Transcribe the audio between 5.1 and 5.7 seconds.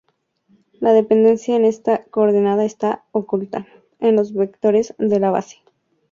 la base.